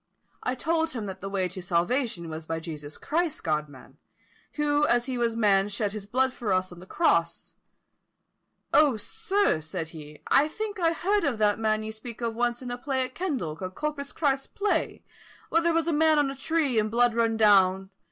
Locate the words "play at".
12.79-13.13